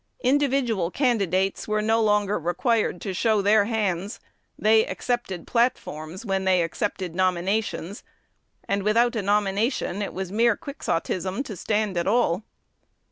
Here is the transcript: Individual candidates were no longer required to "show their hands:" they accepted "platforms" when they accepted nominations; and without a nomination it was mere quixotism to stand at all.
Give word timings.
Individual 0.23 0.89
candidates 0.89 1.67
were 1.67 1.79
no 1.79 2.01
longer 2.01 2.39
required 2.39 2.99
to 2.99 3.13
"show 3.13 3.39
their 3.39 3.65
hands:" 3.65 4.19
they 4.57 4.83
accepted 4.87 5.45
"platforms" 5.45 6.25
when 6.25 6.43
they 6.43 6.63
accepted 6.63 7.13
nominations; 7.13 8.03
and 8.67 8.81
without 8.81 9.15
a 9.15 9.21
nomination 9.21 10.01
it 10.01 10.11
was 10.11 10.31
mere 10.31 10.55
quixotism 10.57 11.43
to 11.43 11.55
stand 11.55 11.97
at 11.97 12.07
all. 12.07 12.41